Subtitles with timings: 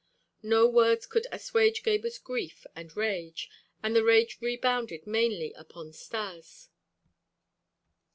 [0.41, 3.51] No words could assuage Gebhr's grief and rage,
[3.83, 6.69] and the rage rebounded mainly upon Stas.